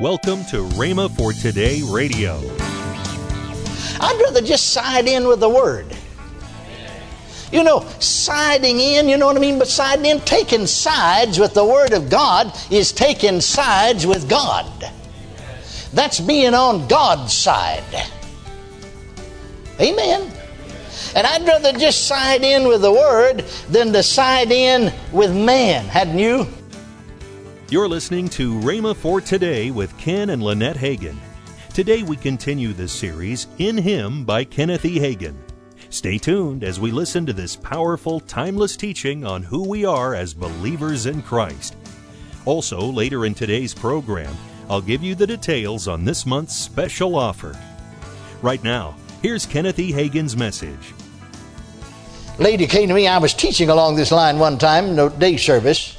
[0.00, 2.40] Welcome to Rhema for Today Radio.
[4.00, 5.86] I'd rather just side in with the Word.
[7.52, 9.56] You know, siding in, you know what I mean?
[9.56, 14.90] But siding in, taking sides with the Word of God is taking sides with God.
[15.92, 17.84] That's being on God's side.
[19.78, 20.28] Amen.
[21.14, 25.84] And I'd rather just side in with the Word than to side in with man,
[25.84, 26.48] hadn't you?
[27.74, 31.16] You're listening to Rhema for Today with Ken and Lynette Hagin.
[31.72, 35.00] Today we continue this series, In Him by Kenneth E.
[35.00, 35.34] Hagin.
[35.90, 40.32] Stay tuned as we listen to this powerful, timeless teaching on who we are as
[40.32, 41.74] believers in Christ.
[42.44, 44.36] Also, later in today's program,
[44.70, 47.58] I'll give you the details on this month's special offer.
[48.40, 49.90] Right now, here's Kenneth E.
[49.90, 50.94] Hagin's message.
[52.38, 53.08] Lady came to me.
[53.08, 55.96] I was teaching along this line one time in day service.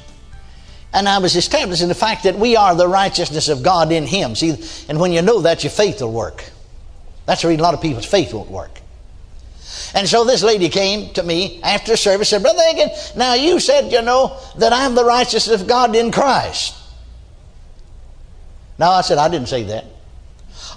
[0.96, 4.34] And I was establishing the fact that we are the righteousness of God in Him.
[4.34, 4.56] See,
[4.88, 6.42] and when you know that, your faith will work.
[7.26, 8.80] That's the reason a lot of people's faith won't work.
[9.94, 13.60] And so this lady came to me after service and said, Brother Hagin, now you
[13.60, 16.74] said, you know, that I'm the righteousness of God in Christ.
[18.78, 19.84] Now I said, I didn't say that.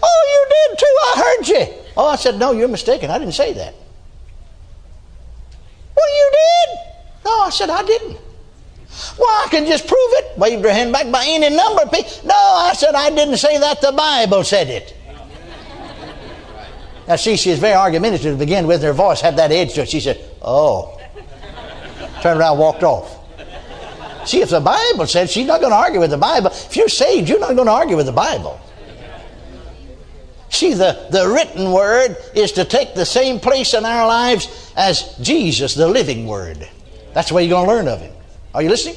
[0.04, 0.96] Oh, you did too.
[1.02, 1.84] I heard you.
[1.96, 3.10] Oh, I said, no, you're mistaken.
[3.10, 3.74] I didn't say that.
[5.96, 6.78] Well, you did.
[7.24, 8.18] No, I said, I didn't.
[9.18, 10.38] Well, I can just prove it.
[10.38, 12.12] Waved her hand back by any number of people.
[12.26, 13.82] No, I said, I didn't say that.
[13.82, 14.96] The Bible said it.
[17.08, 18.84] Now, see, she was very argumentative to begin with.
[18.84, 19.90] Her voice had that edge to it.
[19.90, 21.00] She said, Oh.
[22.22, 23.18] Turned around, walked off.
[24.28, 26.90] See, if the Bible said she's not going to argue with the Bible, if you're
[26.90, 28.60] saved, you're not going to argue with the Bible.
[30.50, 35.16] See, the, the written word is to take the same place in our lives as
[35.20, 36.68] Jesus, the living word.
[37.14, 38.14] That's the way you're going to learn of him.
[38.54, 38.96] Are you listening?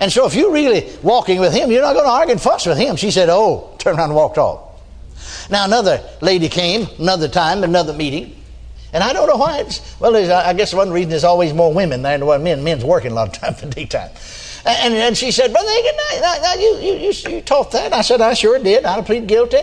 [0.00, 2.66] And so if you're really walking with him, you're not going to argue and fuss
[2.66, 2.96] with him.
[2.96, 4.68] She said, Oh, turned around and walked off.
[5.50, 8.36] Now, another lady came, another time, another meeting.
[8.92, 12.02] And I don't know why it's, well, I guess one reason there's always more women
[12.02, 12.64] than there men.
[12.64, 14.10] Men's working a lot of time for daytime.
[14.64, 17.92] And, and she said, Brother Hagin, now, now, you, you, you, you taught that.
[17.92, 18.84] I said, I sure did.
[18.84, 19.62] I plead guilty.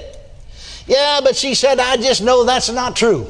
[0.88, 3.28] Yeah, but she said, I just know that's not true.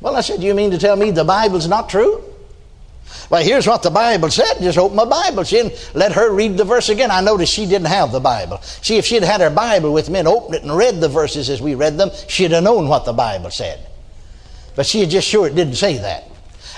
[0.00, 2.24] Well, I said, You mean to tell me the Bible's not true?
[3.30, 4.60] Well, here's what the Bible said.
[4.60, 5.44] Just open my Bible.
[5.44, 7.10] She didn't let her read the verse again.
[7.10, 8.58] I noticed she didn't have the Bible.
[8.62, 11.50] See, if she'd had her Bible with me and opened it and read the verses
[11.50, 13.86] as we read them, she'd have known what the Bible said.
[14.76, 16.24] But she just sure it didn't say that.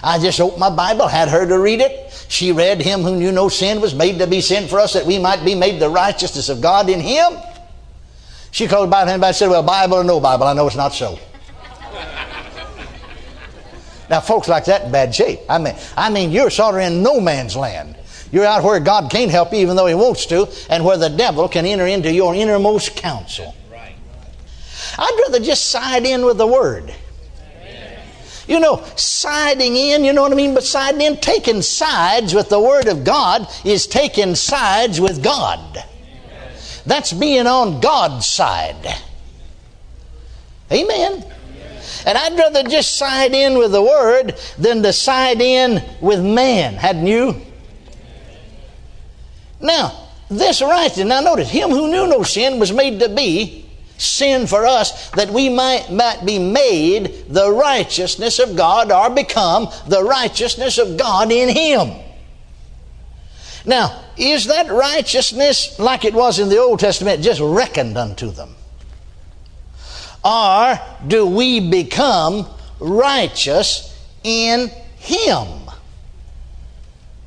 [0.02, 2.12] I just opened my Bible, had her to read it.
[2.28, 5.06] She read, Him who knew no sin was made to be sin for us, that
[5.06, 7.34] we might be made the righteousness of God in Him.
[8.50, 10.92] She called about him and said, Well, Bible or no Bible, I know it's not
[10.92, 11.18] so.
[14.10, 15.38] Now, folks like that in bad shape.
[15.48, 17.96] I mean, I mean, you're sort of in no man's land.
[18.32, 21.08] You're out where God can't help you even though he wants to, and where the
[21.08, 23.54] devil can enter into your innermost counsel.
[24.98, 26.92] I'd rather just side in with the word.
[28.48, 30.54] You know, siding in, you know what I mean?
[30.54, 35.84] But siding in, taking sides with the Word of God is taking sides with God.
[36.84, 38.92] That's being on God's side.
[40.72, 41.24] Amen.
[42.06, 46.74] And I'd rather just side in with the Word than to side in with man,
[46.74, 47.40] hadn't you?
[49.60, 53.68] Now, this righteousness, now notice, him who knew no sin was made to be
[53.98, 59.68] sin for us that we might, might be made the righteousness of God or become
[59.88, 61.90] the righteousness of God in him.
[63.66, 68.56] Now, is that righteousness like it was in the Old Testament just reckoned unto them?
[70.24, 72.46] Or do we become
[72.78, 73.86] righteous
[74.22, 75.46] in Him?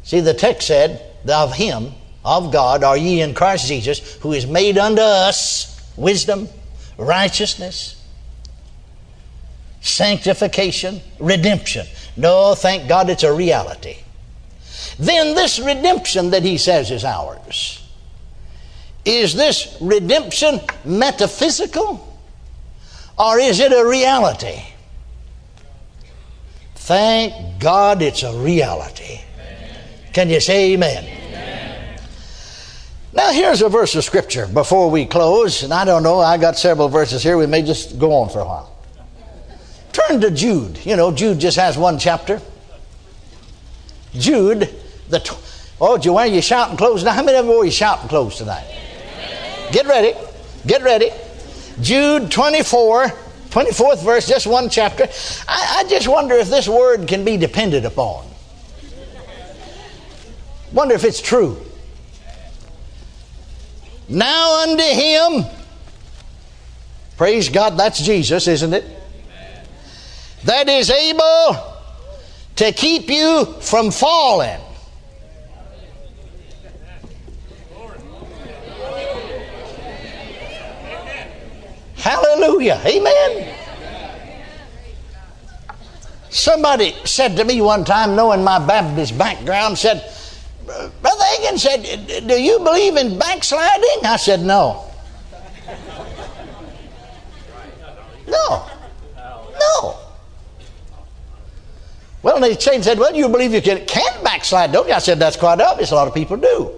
[0.03, 1.91] See, the text said, Of Him,
[2.23, 6.47] of God, are ye in Christ Jesus, who is made unto us wisdom,
[6.97, 8.01] righteousness,
[9.81, 11.85] sanctification, redemption.
[12.15, 13.97] No, thank God it's a reality.
[14.99, 17.79] Then this redemption that he says is ours.
[19.05, 22.12] Is this redemption metaphysical
[23.17, 24.63] or is it a reality?
[26.75, 29.21] Thank God it's a reality.
[30.11, 31.05] Can you say amen?
[31.05, 31.99] amen?
[33.13, 35.63] Now, here's a verse of scripture before we close.
[35.63, 37.37] And I don't know, I got several verses here.
[37.37, 38.75] We may just go on for a while.
[39.91, 40.83] Turn to Jude.
[40.85, 42.41] You know, Jude just has one chapter.
[44.13, 44.69] Jude,
[45.09, 47.11] the tw- oh, Joanne, you shouting close now.
[47.11, 48.65] How many of you are you shouting close tonight?
[49.71, 50.13] Get ready.
[50.65, 51.11] Get ready.
[51.81, 53.07] Jude 24,
[53.49, 55.07] 24th verse, just one chapter.
[55.47, 58.25] I, I just wonder if this word can be depended upon.
[60.71, 61.61] Wonder if it's true.
[64.09, 65.45] Now unto him,
[67.17, 68.85] praise God, that's Jesus, isn't it?
[70.43, 71.57] That is able
[72.57, 74.59] to keep you from falling.
[82.03, 82.81] Hallelujah.
[82.85, 83.55] Amen.
[86.29, 90.03] Somebody said to me one time, knowing my Baptist background, said,
[90.65, 94.03] Brother Hagin said, Do you believe in backsliding?
[94.03, 94.83] I said, No.
[98.27, 98.69] No.
[99.57, 99.97] No.
[102.21, 104.93] Well, they changed said, Well, you believe you can, can backslide, don't you?
[104.93, 105.91] I said, That's quite obvious.
[105.91, 106.73] A lot of people do.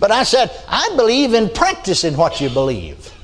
[0.00, 3.14] But I said, I believe in practicing what you believe.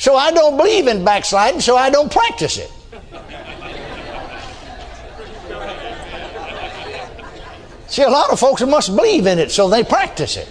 [0.00, 2.72] So I don't believe in backsliding, so I don't practice it.
[7.86, 10.48] See, a lot of folks must believe in it, so they practice it.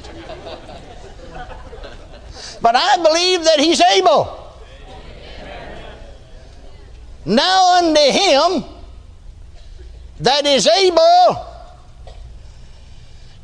[2.62, 4.54] But I believe that He's able.
[7.26, 8.64] Now unto Him
[10.20, 11.48] that is able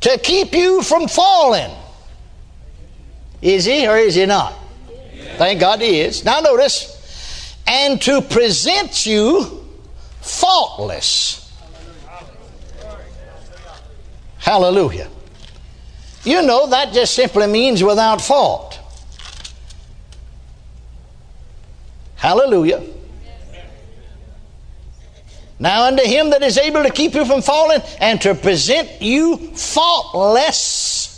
[0.02, 1.72] to keep you from falling.
[3.42, 4.65] Is He or is He not?
[5.36, 6.24] Thank God He is.
[6.24, 9.64] Now notice, and to present you
[10.20, 11.46] faultless
[14.46, 15.08] Hallelujah.
[16.22, 18.78] You know, that just simply means without fault.
[22.14, 22.80] Hallelujah.
[25.58, 29.36] Now, unto him that is able to keep you from falling and to present you
[29.56, 31.15] faultless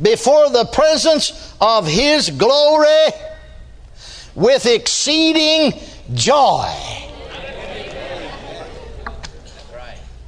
[0.00, 3.08] before the presence of his glory
[4.34, 5.78] with exceeding
[6.14, 6.66] joy.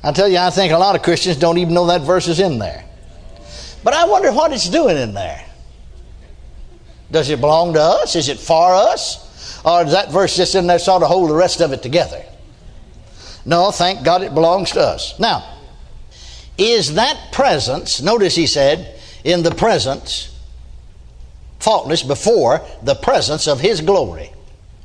[0.05, 2.41] I tell you, I think a lot of Christians don't even know that verse is
[2.41, 2.85] in there.
[3.85, 5.45] But I wonder what it's doing in there.
[7.11, 8.17] Does it belong to us?
[8.17, 9.61] Is it for us?
[9.65, 12.23] Or is that verse just in there sort of hold the rest of it together?
[13.45, 15.19] No, thank God it belongs to us.
[15.21, 15.45] Now,
[16.59, 20.37] is that presence, notice he said, in the presence,
[21.59, 24.33] faultless before the presence of his glory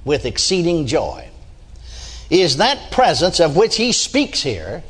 [0.06, 1.28] with exceeding joy.
[2.30, 4.84] Is that presence of which he speaks here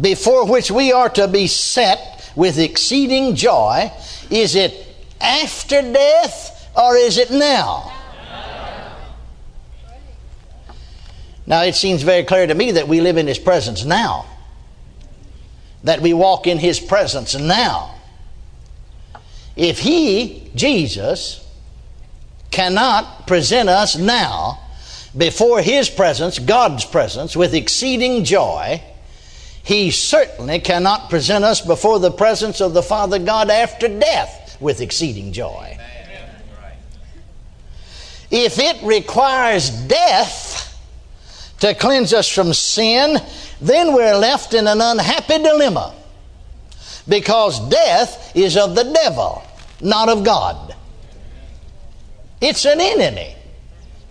[0.00, 3.90] before which we are to be set with exceeding joy,
[4.30, 4.86] is it
[5.20, 7.92] after death or is it now?
[11.46, 14.26] Now, it seems very clear to me that we live in His presence now,
[15.84, 17.95] that we walk in His presence now.
[19.56, 21.42] If He, Jesus,
[22.50, 24.60] cannot present us now
[25.16, 28.82] before His presence, God's presence, with exceeding joy,
[29.66, 34.80] he certainly cannot present us before the presence of the Father God after death with
[34.80, 35.76] exceeding joy.
[38.30, 40.80] If it requires death
[41.58, 43.18] to cleanse us from sin,
[43.60, 45.96] then we're left in an unhappy dilemma
[47.08, 49.42] because death is of the devil,
[49.80, 50.74] not of God.
[52.40, 53.34] It's an enemy,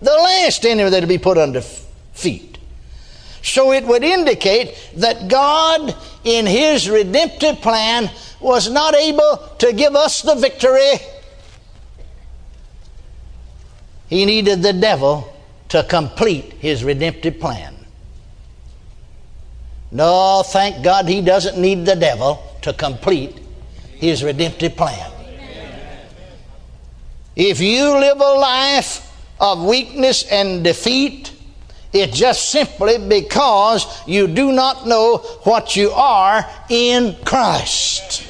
[0.00, 2.58] the last enemy that will be put under feet.
[3.42, 8.10] So it would indicate that God, in His redemptive plan,
[8.40, 10.94] was not able to give us the victory.
[14.08, 15.32] He needed the devil
[15.68, 17.74] to complete His redemptive plan.
[19.92, 23.38] No, thank God He doesn't need the devil to complete
[23.94, 25.12] His redemptive plan.
[27.36, 29.02] If you live a life
[29.38, 31.32] of weakness and defeat,
[31.92, 38.26] it's just simply because you do not know what you are in Christ.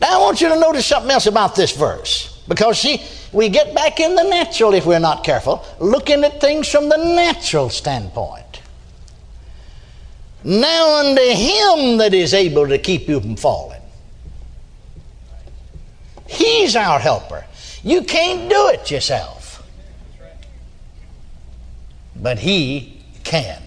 [0.00, 2.42] Now, I want you to notice something else about this verse.
[2.46, 3.02] Because, see,
[3.32, 6.98] we get back in the natural if we're not careful, looking at things from the
[6.98, 8.60] natural standpoint.
[10.44, 13.73] Now, unto him that is able to keep you from falling,
[16.26, 17.44] he's our helper.
[17.82, 19.44] You can't do it yourself
[22.24, 23.62] but He can.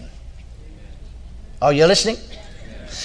[1.62, 2.16] Are you listening?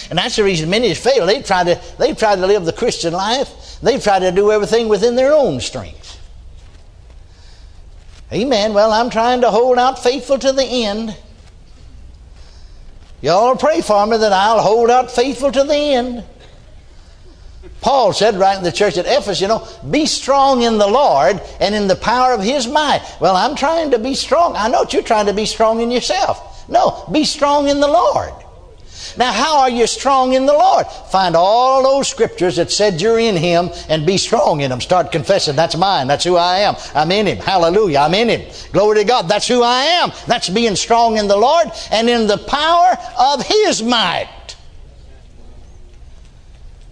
[0.10, 1.30] And that's the reason many failed.
[1.30, 3.80] They've tried to, they've tried to live the Christian life.
[3.82, 6.20] They've tried to do everything within their own strength.
[8.32, 8.74] Amen.
[8.74, 11.16] Well, I'm trying to hold out faithful to the end.
[13.22, 16.24] Y'all pray for me that I'll hold out faithful to the end.
[17.84, 21.42] Paul said right in the church at Ephesus, you know, be strong in the Lord
[21.60, 23.06] and in the power of His might.
[23.20, 24.56] Well, I'm trying to be strong.
[24.56, 26.68] I know you're trying to be strong in yourself.
[26.70, 28.34] No, be strong in the Lord.
[29.18, 30.88] Now, how are you strong in the Lord?
[30.88, 34.82] Find all those scriptures that said you're in Him and be strong in them.
[34.82, 36.08] Start confessing, that's mine.
[36.08, 36.76] That's who I am.
[36.96, 37.38] I'm in Him.
[37.38, 38.00] Hallelujah.
[38.00, 38.52] I'm in Him.
[38.72, 39.28] Glory to God.
[39.28, 40.12] That's who I am.
[40.26, 44.30] That's being strong in the Lord and in the power of His might.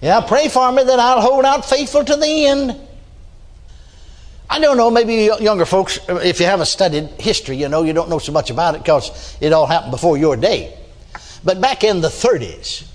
[0.02, 2.76] Yeah, pray for me that I'll hold out faithful to the end.
[4.50, 8.10] I don't know, maybe younger folks, if you haven't studied history, you know, you don't
[8.10, 10.78] know so much about it because it all happened before your day.
[11.44, 12.86] But back in the 30s,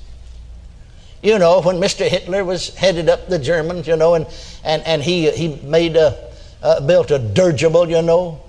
[1.23, 2.07] you know, when Mr.
[2.07, 4.27] Hitler was headed up the Germans, you know, and,
[4.65, 6.31] and, and he, he made a,
[6.63, 8.41] uh, built a dirigible, you know,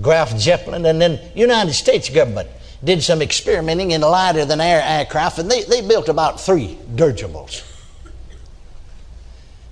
[0.00, 2.48] Graf Zeppelin, and then United States government
[2.84, 7.62] did some experimenting in lighter than air aircraft, and they, they built about three dirigibles.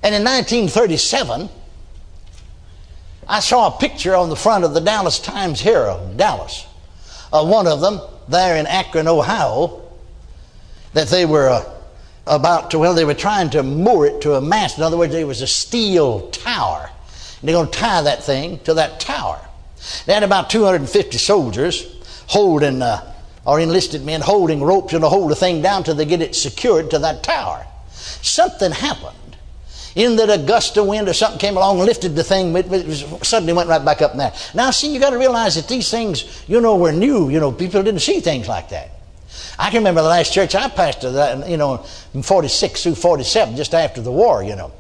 [0.03, 1.49] And in 1937,
[3.29, 6.67] I saw a picture on the front of the Dallas Times Herald, Dallas,
[7.33, 9.83] of one of them there in Akron, Ohio,
[10.95, 11.65] that they were uh,
[12.27, 14.79] about to, well, they were trying to moor it to a mast.
[14.79, 16.91] In other words, there was a steel tower.
[17.41, 19.41] And they're going to tie that thing to that tower.
[20.07, 22.00] They had about 250 soldiers
[22.31, 23.13] holding, uh,
[23.45, 26.37] or enlisted men holding ropes and to hold the thing down till they get it
[26.37, 27.67] secured to that tower.
[28.23, 29.17] Something happened.
[29.97, 33.27] In that a gust of wind or something came along lifted the thing, it, it
[33.27, 34.33] suddenly went right back up in there.
[34.55, 37.29] Now, see, you got to realize that these things, you know, were new.
[37.29, 38.91] You know, people didn't see things like that.
[39.59, 41.85] I can remember the last church I pastored, that, you know,
[42.15, 44.71] in 46 through 47, just after the war, you know.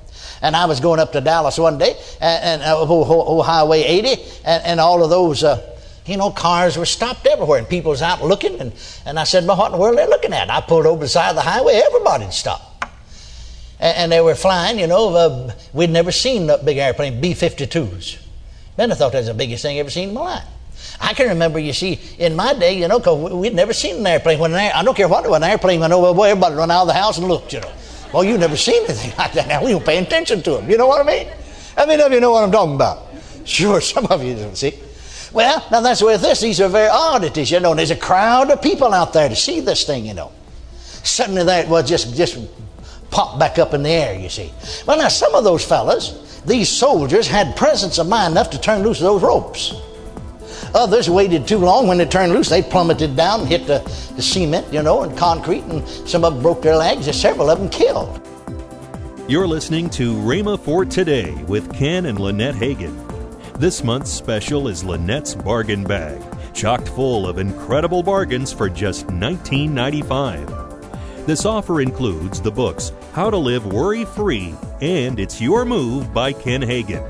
[0.40, 4.22] And I was going up to Dallas one day, and, and uh, old, Highway 80,
[4.44, 5.69] and, and all of those uh,
[6.06, 8.60] you know, cars were stopped everywhere, and people was out looking.
[8.60, 8.72] And,
[9.04, 10.50] and I said, well, what in the world are they looking at?
[10.50, 12.84] I pulled over the side of the highway, everybody stopped.
[13.78, 18.18] And, and they were flying, you know, uh, we'd never seen that big airplane, B-52s.
[18.76, 20.44] Then I thought that was the biggest thing I ever seen in my life.
[21.00, 24.06] I can remember, you see, in my day, you know, because we'd never seen an
[24.06, 24.38] airplane.
[24.38, 26.70] When an air, I don't care what, when an airplane went over, well, everybody run
[26.70, 27.72] out of the house and looked, you know.
[28.12, 29.48] Well, you never seen anything like that.
[29.48, 30.70] Now, we don't pay attention to them.
[30.70, 31.28] You know what I mean?
[31.76, 33.08] How many of you know what I'm talking about?
[33.44, 34.78] Sure, some of you don't see.
[35.32, 36.40] Well, now that's with this.
[36.40, 37.70] These are very oddities, you know.
[37.70, 40.32] And there's a crowd of people out there to see this thing, you know.
[41.02, 42.38] Suddenly that well just just
[43.10, 44.52] popped back up in the air, you see.
[44.86, 48.82] Well, now some of those fellas, these soldiers, had presence of mind enough to turn
[48.82, 49.74] loose those ropes.
[50.74, 51.88] Others waited too long.
[51.88, 53.78] When they turned loose, they plummeted down and hit the,
[54.14, 57.50] the cement, you know, and concrete, and some of them broke their legs, and several
[57.50, 58.20] of them killed.
[59.28, 63.09] You're listening to Rhema for Today with Ken and Lynette Hagin.
[63.60, 66.18] This month's special is Lynette's Bargain Bag,
[66.54, 71.26] chocked full of incredible bargains for just $19.95.
[71.26, 76.32] This offer includes the books How to Live Worry Free and It's Your Move by
[76.32, 77.04] Ken Hagin,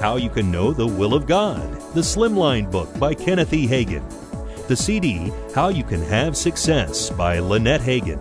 [0.00, 3.68] How You Can Know the Will of God, the Slimline book by Kenneth E.
[3.68, 4.02] Hagin,
[4.68, 8.18] the CD How You Can Have Success by Lynette Hagin,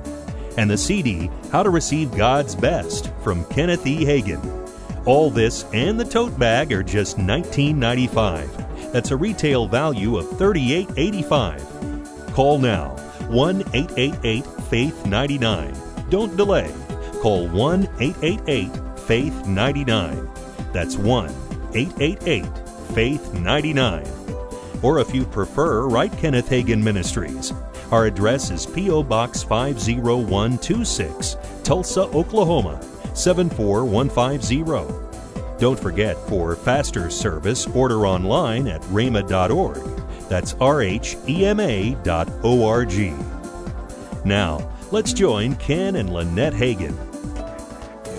[0.57, 4.03] and the CD How to Receive God's Best from Kenneth E.
[4.03, 4.60] Hagin.
[5.05, 8.91] All this and the tote bag are just $19.95.
[8.91, 12.33] That's a retail value of $38.85.
[12.33, 12.89] Call now
[13.27, 15.75] 1 888 Faith 99.
[16.09, 16.71] Don't delay.
[17.19, 20.29] Call 1 888 Faith 99.
[20.71, 21.33] That's 1
[21.73, 22.45] 888
[22.93, 24.05] Faith 99.
[24.83, 27.51] Or if you prefer, write Kenneth Hagin Ministries.
[27.91, 29.01] Our address is P.O.
[29.03, 32.79] Box 50126, Tulsa, Oklahoma
[33.13, 35.59] 74150.
[35.59, 39.77] Don't forget, for faster service, order online at rhema.org.
[40.27, 43.13] That's R H E M A dot O R G.
[44.25, 46.95] Now, let's join Ken and Lynette Hagin.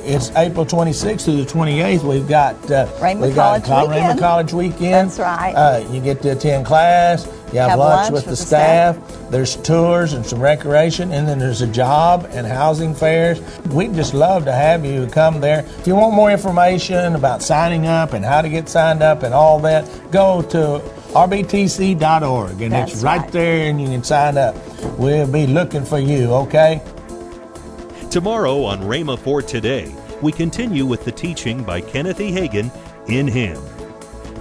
[0.04, 2.02] It's April 26th to the 28th.
[2.02, 4.18] We've got uh, Rhema we've got College Weekend.
[4.18, 5.10] Rhema College Weekend.
[5.10, 5.54] That's right.
[5.54, 7.26] Uh, you get to attend class.
[7.52, 9.30] You have, Have lunch, lunch with, with the the staff.
[9.30, 13.40] There's tours and some recreation, and then there's a job and housing fairs.
[13.66, 15.60] We'd just love to have you come there.
[15.78, 19.34] If you want more information about signing up and how to get signed up and
[19.34, 20.80] all that, go to
[21.12, 23.32] rbtc.org, and That's it's right, right.
[23.32, 24.56] there, and you can sign up.
[24.98, 26.32] We'll be looking for you.
[26.32, 26.80] Okay.
[28.10, 32.30] Tomorrow on Rhema for Today, we continue with the teaching by Kenneth E.
[32.32, 32.70] Hagin,
[33.08, 33.60] In Him.